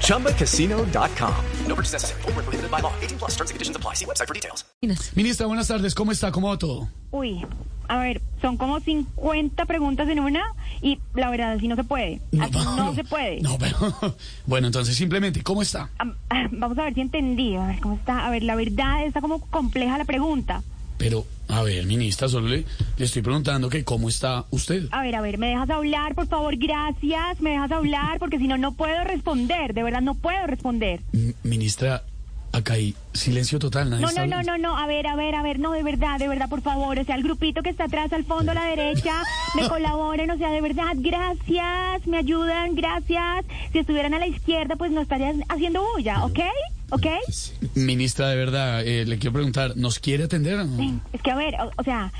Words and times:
ChumbaCasino.com. 0.00 1.34
No 1.66 1.74
purchase 1.74 1.92
necessary. 1.92 2.22
Void 2.22 2.36
where 2.36 2.44
prohibited 2.44 2.70
by 2.70 2.80
law. 2.80 2.92
18 3.02 3.18
plus 3.18 3.32
terms 3.32 3.50
and 3.50 3.56
conditions 3.56 3.76
apply. 3.76 3.94
See 3.94 4.06
website 4.06 4.28
for 4.28 4.34
details. 4.34 4.64
Ministra, 5.16 5.46
buenas 5.46 5.68
tardes. 5.68 5.94
¿Cómo 5.94 6.12
está? 6.12 6.30
¿Cómo 6.30 6.48
va 6.48 6.58
todo? 6.58 6.88
Uy, 7.10 7.44
a 7.88 7.98
ver, 7.98 8.22
son 8.40 8.56
como 8.56 8.80
50 8.80 9.64
preguntas 9.66 10.08
en 10.08 10.20
una 10.20 10.42
y 10.82 10.98
la 11.14 11.30
verdad, 11.30 11.52
así 11.52 11.68
no 11.68 11.76
se 11.76 11.84
puede. 11.84 12.20
Así 12.40 12.52
no, 12.52 12.94
se 12.94 13.04
puede. 13.04 13.40
No, 13.40 13.56
pero... 13.58 14.16
Bueno, 14.46 14.66
entonces 14.66 14.96
simplemente, 14.96 15.42
¿cómo 15.42 15.62
está? 15.62 15.90
Ah, 15.98 16.06
Vamos 16.50 16.78
a 16.78 16.84
ver 16.84 16.94
si 16.94 17.00
entendí. 17.00 17.56
A 17.56 17.66
ver, 17.66 17.80
¿cómo 17.80 17.94
está? 17.94 18.26
A 18.26 18.30
ver, 18.30 18.42
la 18.42 18.54
verdad 18.56 19.04
está 19.06 19.20
como 19.20 19.40
compleja 19.40 19.98
la 19.98 20.04
pregunta. 20.04 20.62
Pero, 20.96 21.26
a 21.48 21.62
ver, 21.62 21.84
ministra, 21.86 22.28
solo 22.28 22.48
le, 22.48 22.64
le 22.96 23.04
estoy 23.04 23.22
preguntando 23.22 23.68
que 23.68 23.84
cómo 23.84 24.08
está 24.08 24.44
usted. 24.50 24.84
A 24.92 25.02
ver, 25.02 25.14
a 25.16 25.20
ver, 25.20 25.38
¿me 25.38 25.48
dejas 25.48 25.68
hablar, 25.70 26.14
por 26.14 26.26
favor? 26.28 26.56
Gracias, 26.56 27.40
¿me 27.40 27.50
dejas 27.50 27.72
hablar? 27.72 28.18
Porque 28.18 28.38
si 28.38 28.46
no, 28.46 28.56
no 28.56 28.72
puedo 28.74 29.02
responder. 29.04 29.74
De 29.74 29.82
verdad, 29.82 30.00
no 30.00 30.14
puedo 30.14 30.46
responder. 30.46 31.00
M- 31.12 31.34
ministra, 31.42 32.02
acá 32.52 32.74
hay 32.74 32.94
silencio 33.12 33.58
total. 33.58 33.90
Nadie 33.90 34.06
No, 34.06 34.12
no, 34.12 34.26
no, 34.26 34.42
no, 34.42 34.58
no, 34.58 34.78
a 34.78 34.86
ver, 34.86 35.06
a 35.08 35.16
ver, 35.16 35.34
a 35.34 35.42
ver, 35.42 35.58
no, 35.58 35.72
de 35.72 35.82
verdad, 35.82 36.18
de 36.20 36.28
verdad, 36.28 36.48
por 36.48 36.62
favor, 36.62 36.98
o 36.98 37.04
sea, 37.04 37.16
el 37.16 37.24
grupito 37.24 37.62
que 37.62 37.70
está 37.70 37.84
atrás, 37.84 38.12
al 38.12 38.24
fondo, 38.24 38.52
a 38.52 38.54
la 38.54 38.64
derecha, 38.66 39.20
me 39.56 39.68
colaboren, 39.68 40.30
o 40.30 40.38
sea, 40.38 40.50
de 40.50 40.60
verdad, 40.60 40.92
gracias, 40.96 42.06
me 42.06 42.18
ayudan, 42.18 42.74
gracias. 42.76 43.44
Si 43.72 43.78
estuvieran 43.80 44.14
a 44.14 44.18
la 44.20 44.26
izquierda, 44.28 44.76
pues 44.76 44.92
no 44.92 45.00
estarían 45.00 45.42
haciendo 45.48 45.82
bulla, 45.94 46.24
¿ok? 46.24 46.38
¿Ok? 46.94 47.06
Ministra, 47.74 48.28
de 48.28 48.36
verdad, 48.36 48.86
eh, 48.86 49.04
le 49.04 49.18
quiero 49.18 49.32
preguntar, 49.32 49.76
¿nos 49.76 49.98
quiere 49.98 50.24
atender? 50.24 50.60
o 50.60 50.64
no? 50.64 51.00
Es 51.12 51.20
que, 51.22 51.30
a 51.32 51.34
ver, 51.36 51.54
o, 51.60 51.70
o 51.76 51.82
sea, 51.82 52.12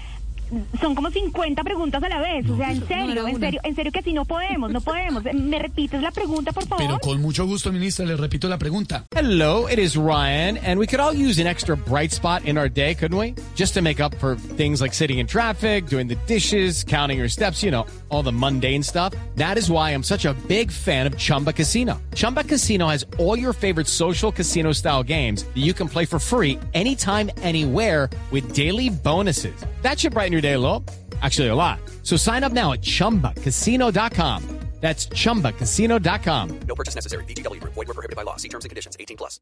son 0.80 0.94
como 0.94 1.10
50 1.10 1.62
preguntas 1.62 2.02
a 2.02 2.08
la 2.08 2.20
vez, 2.20 2.48
o 2.48 2.56
sea, 2.56 2.70
en 2.70 2.86
serio, 2.86 3.26
en 3.26 3.40
serio, 3.40 3.60
en 3.64 3.74
serio 3.74 3.92
que 3.92 4.02
si 4.02 4.12
no 4.12 4.24
podemos, 4.24 4.70
no 4.70 4.80
podemos. 4.80 5.24
Eh, 5.26 5.32
¿Me 5.34 5.58
repites 5.58 6.00
la 6.02 6.10
pregunta, 6.10 6.52
por 6.52 6.66
favor? 6.66 6.84
Pero 6.84 6.98
con 7.00 7.20
mucho 7.20 7.46
gusto, 7.46 7.72
ministra, 7.72 8.04
le 8.04 8.16
repito 8.16 8.48
la 8.48 8.58
pregunta. 8.58 9.04
Hello, 9.14 9.66
it 9.68 9.78
is 9.78 9.96
Ryan, 9.96 10.58
and 10.58 10.78
we 10.78 10.86
could 10.86 11.00
all 11.00 11.14
use 11.14 11.40
an 11.40 11.46
extra 11.46 11.76
bright 11.76 12.12
spot 12.12 12.44
in 12.44 12.58
our 12.58 12.68
day, 12.68 12.94
couldn't 12.94 13.18
we? 13.18 13.34
Just 13.54 13.74
to 13.74 13.82
make 13.82 14.00
up 14.00 14.14
for 14.16 14.36
things 14.56 14.80
like 14.80 14.94
sitting 14.94 15.18
in 15.18 15.26
traffic, 15.26 15.86
doing 15.86 16.06
the 16.08 16.16
dishes, 16.26 16.84
counting 16.84 17.18
your 17.18 17.28
steps, 17.28 17.62
you 17.62 17.70
know, 17.70 17.86
all 18.08 18.22
the 18.22 18.32
mundane 18.32 18.82
stuff. 18.82 19.14
That 19.36 19.56
is 19.58 19.70
why 19.70 19.90
I'm 19.90 20.02
such 20.02 20.24
a 20.24 20.34
big 20.48 20.70
fan 20.70 21.06
of 21.06 21.16
Chumba 21.16 21.52
Casino. 21.52 22.00
Chumba 22.14 22.44
Casino 22.44 22.88
has 22.88 23.04
all 23.18 23.38
your 23.38 23.52
favorite 23.52 23.86
social 23.86 24.32
casino 24.32 24.72
style 24.72 25.02
games 25.02 25.44
that 25.44 25.62
you 25.62 25.72
can 25.72 25.88
play 25.88 26.04
for 26.04 26.18
free 26.18 26.58
anytime, 26.74 27.30
anywhere 27.42 28.10
with 28.30 28.52
daily 28.52 28.90
bonuses. 28.90 29.54
That 29.84 29.98
should 30.00 30.14
brighten 30.14 30.32
your 30.32 30.40
day 30.42 30.54
a 30.54 30.58
little. 30.58 30.82
Actually, 31.22 31.48
a 31.48 31.54
lot. 31.54 31.78
So 32.02 32.16
sign 32.16 32.42
up 32.42 32.52
now 32.52 32.72
at 32.72 32.80
chumbacasino.com. 32.82 34.42
That's 34.80 35.06
chumbacasino.com. 35.08 36.48
No 36.68 36.74
purchase 36.74 36.94
necessary. 36.94 37.24
VGW 37.24 37.58
Group. 37.60 37.72
Void 37.74 37.88
were 37.88 37.94
prohibited 37.94 38.16
by 38.16 38.22
law. 38.24 38.36
See 38.36 38.48
terms 38.50 38.64
and 38.66 38.70
conditions. 38.70 38.96
18 39.00 39.16
plus. 39.16 39.40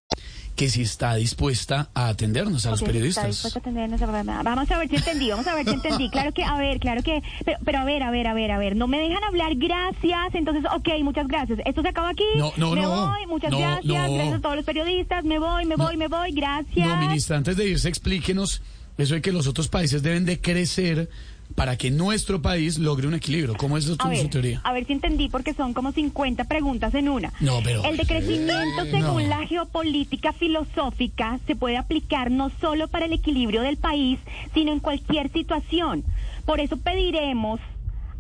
Que 0.56 0.68
si 0.68 0.82
está 0.82 1.14
dispuesta 1.16 1.90
a 1.94 2.08
atendernos 2.08 2.64
a 2.66 2.70
los 2.70 2.80
Ok, 2.82 2.86
está 2.88 2.92
periodistas. 2.92 3.26
dispuesto 3.26 3.58
a 3.58 3.60
atendernos. 3.60 4.00
Vamos 4.44 4.70
a 4.70 4.78
ver 4.78 4.88
si 4.88 4.96
entendí, 4.96 5.30
vamos 5.30 5.46
a 5.48 5.54
ver 5.56 5.64
si 5.64 5.72
entendí. 5.74 6.10
Claro 6.10 6.32
que, 6.32 6.44
a 6.44 6.56
ver, 6.58 6.78
claro 6.78 7.02
que, 7.02 7.22
pero, 7.44 7.58
pero 7.64 7.78
a 7.80 7.84
ver, 7.84 8.02
a 8.04 8.10
ver, 8.12 8.26
a 8.28 8.34
ver, 8.34 8.50
a 8.52 8.58
ver, 8.58 8.76
no 8.76 8.86
me 8.86 8.98
dejan 9.00 9.24
hablar, 9.24 9.54
gracias. 9.56 10.34
Entonces, 10.34 10.64
ok, 10.72 10.88
muchas 11.02 11.26
gracias. 11.26 11.58
Esto 11.64 11.82
se 11.82 11.88
acaba 11.88 12.10
aquí. 12.10 12.24
No, 12.36 12.52
no, 12.56 12.74
me 12.76 12.82
no. 12.82 13.06
voy, 13.08 13.26
muchas 13.26 13.50
No, 13.50 13.58
gracias. 13.58 13.84
no. 13.86 14.14
Gracias 14.14 14.34
a 14.34 14.40
todos 14.40 14.56
los 14.56 14.64
periodistas. 14.64 15.24
Me 15.24 15.38
voy, 15.40 15.64
me 15.66 15.74
voy, 15.76 15.96
me 15.96 16.06
voy, 16.08 16.30
gracias. 16.32 16.86
No, 16.86 16.96
ministra, 16.98 17.36
antes 17.38 17.56
de 17.56 17.66
irse, 17.68 17.88
explíquenos 17.88 18.62
eso 18.98 19.14
de 19.14 19.20
que 19.22 19.32
los 19.32 19.46
otros 19.46 19.68
países 19.68 20.02
deben 20.02 20.24
de 20.24 20.40
crecer 20.40 21.08
para 21.54 21.76
que 21.76 21.90
nuestro 21.90 22.40
país 22.40 22.78
logre 22.78 23.06
un 23.06 23.12
equilibrio. 23.14 23.54
¿Cómo 23.58 23.76
es 23.76 23.86
ver, 23.86 24.16
su 24.22 24.28
teoría? 24.28 24.60
a 24.64 24.72
ver 24.72 24.86
si 24.86 24.94
entendí, 24.94 25.28
porque 25.28 25.52
son 25.52 25.74
como 25.74 25.92
50 25.92 26.44
preguntas 26.44 26.94
en 26.94 27.08
una. 27.10 27.30
No, 27.40 27.60
pero- 27.62 27.84
El 27.84 27.96
decrecimiento, 27.98 28.84
según 28.90 29.22
No. 29.24 29.28
la 29.28 29.46
geopolítica 29.46 30.32
filosófica, 30.32 31.38
se 31.46 31.54
puede 31.54 31.76
aplicar 31.76 32.30
no 32.30 32.50
solo 32.60 32.88
para 32.88 33.04
el 33.04 33.12
equilibrio 33.12 33.60
del 33.62 33.76
país, 33.76 34.18
sino 34.54 34.72
en 34.72 34.80
cualquier 34.80 35.30
situación. 35.30 36.04
Por 36.46 36.60
eso 36.60 36.78
pediremos 36.78 37.60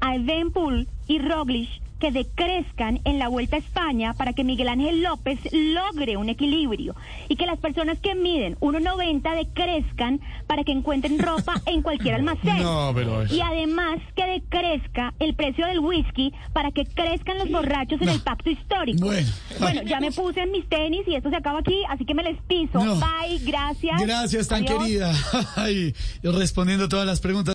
a 0.02 0.16
Evenpool 0.16 0.88
y 1.06 1.18
Roglic 1.18 1.70
que 2.02 2.10
decrezcan 2.10 3.00
en 3.04 3.20
la 3.20 3.28
Vuelta 3.28 3.54
a 3.54 3.60
España 3.60 4.12
para 4.14 4.32
que 4.32 4.42
Miguel 4.42 4.68
Ángel 4.68 5.04
López 5.04 5.38
logre 5.52 6.16
un 6.16 6.28
equilibrio 6.28 6.96
y 7.28 7.36
que 7.36 7.46
las 7.46 7.60
personas 7.60 8.00
que 8.00 8.16
miden 8.16 8.56
1.90 8.58 9.36
decrezcan 9.36 10.20
para 10.48 10.64
que 10.64 10.72
encuentren 10.72 11.20
ropa 11.20 11.62
en 11.66 11.80
cualquier 11.80 12.14
almacén. 12.16 12.60
No, 12.60 12.90
pero 12.92 13.24
Y 13.26 13.40
además 13.40 14.00
que 14.16 14.26
decrezca 14.26 15.14
el 15.20 15.36
precio 15.36 15.64
del 15.64 15.78
whisky 15.78 16.32
para 16.52 16.72
que 16.72 16.86
crezcan 16.86 17.38
los 17.38 17.48
borrachos 17.48 18.02
en 18.02 18.08
el 18.08 18.20
pacto 18.20 18.50
histórico. 18.50 19.06
Bueno. 19.06 19.28
Bueno, 19.60 19.82
ya 19.82 20.00
me 20.00 20.10
puse 20.10 20.40
en 20.40 20.50
mis 20.50 20.68
tenis 20.68 21.02
y 21.06 21.14
esto 21.14 21.30
se 21.30 21.36
acaba 21.36 21.60
aquí, 21.60 21.82
así 21.88 22.04
que 22.04 22.14
me 22.14 22.24
les 22.24 22.42
piso. 22.48 22.84
No. 22.84 22.96
Bye, 22.96 23.38
gracias. 23.44 24.02
Gracias, 24.02 24.48
tan 24.48 24.64
Adiós. 24.64 24.82
querida. 24.82 25.12
Ay, 25.54 25.94
respondiendo 26.24 26.88
todas 26.88 27.06
las 27.06 27.20
preguntas. 27.20 27.54